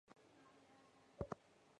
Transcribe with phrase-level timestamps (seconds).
[0.03, 1.41] 颜伯玮人。